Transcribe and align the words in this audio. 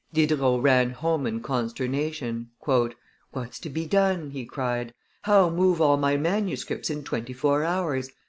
Diderot 0.13 0.63
ran 0.63 0.89
home 0.89 1.27
in 1.27 1.41
consternation. 1.41 2.49
"What's 2.61 3.59
to 3.59 3.69
be 3.69 3.85
done?" 3.85 4.31
he 4.31 4.45
cried; 4.45 4.95
"how 5.21 5.47
move 5.51 5.79
all 5.79 5.97
my 5.97 6.17
manuscripts 6.17 6.89
in 6.89 7.03
twenty 7.03 7.33
four 7.33 7.63
hours? 7.63 8.09